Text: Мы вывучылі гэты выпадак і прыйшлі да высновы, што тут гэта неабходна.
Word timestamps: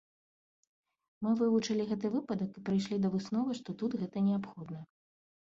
Мы 1.27 1.33
вывучылі 1.41 1.85
гэты 1.91 2.07
выпадак 2.15 2.49
і 2.57 2.65
прыйшлі 2.71 2.99
да 3.05 3.13
высновы, 3.17 3.51
што 3.61 3.69
тут 3.85 3.91
гэта 4.03 4.27
неабходна. 4.33 4.79